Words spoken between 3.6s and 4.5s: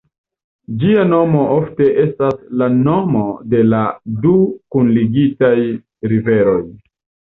la du